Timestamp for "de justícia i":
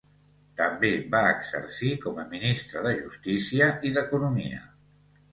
2.85-3.93